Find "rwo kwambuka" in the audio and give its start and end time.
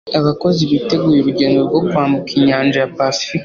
1.67-2.31